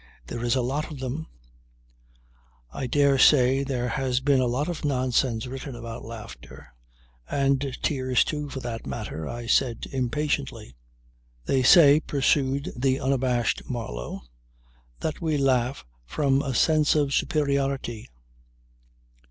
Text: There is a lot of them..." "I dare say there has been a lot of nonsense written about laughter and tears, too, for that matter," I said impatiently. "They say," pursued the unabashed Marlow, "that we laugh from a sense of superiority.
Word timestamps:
There 0.25 0.43
is 0.43 0.55
a 0.55 0.63
lot 0.63 0.89
of 0.89 0.97
them..." 0.97 1.27
"I 2.73 2.87
dare 2.87 3.19
say 3.19 3.63
there 3.63 3.87
has 3.89 4.19
been 4.19 4.39
a 4.39 4.47
lot 4.47 4.67
of 4.67 4.83
nonsense 4.83 5.45
written 5.45 5.75
about 5.75 6.03
laughter 6.03 6.73
and 7.29 7.77
tears, 7.83 8.23
too, 8.23 8.49
for 8.49 8.59
that 8.61 8.87
matter," 8.87 9.27
I 9.29 9.45
said 9.45 9.85
impatiently. 9.91 10.75
"They 11.45 11.61
say," 11.61 11.99
pursued 11.99 12.73
the 12.75 12.99
unabashed 12.99 13.69
Marlow, 13.69 14.23
"that 15.01 15.21
we 15.21 15.37
laugh 15.37 15.85
from 16.03 16.41
a 16.41 16.55
sense 16.55 16.95
of 16.95 17.13
superiority. 17.13 18.09